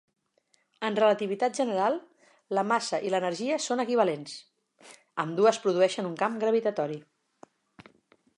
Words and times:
En 0.87 0.95
relativitat 0.99 1.59
general, 1.59 1.97
la 2.59 2.63
massa 2.71 3.01
i 3.09 3.13
l'energia 3.15 3.61
són 3.67 3.85
equivalents; 3.85 4.35
ambdues 5.27 5.61
produeixen 5.67 6.11
un 6.13 6.19
camp 6.25 6.43
gravitatori. 6.47 7.01